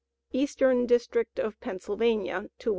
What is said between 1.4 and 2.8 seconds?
Pennsylvania, ss.